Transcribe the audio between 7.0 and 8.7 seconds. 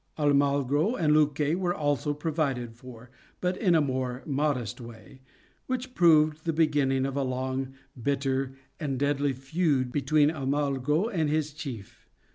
of a long, bitter,